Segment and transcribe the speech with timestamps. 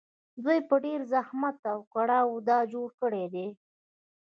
[0.43, 3.47] دوی په ډېر زحمت او کړاوونو دا جوړ کړي دي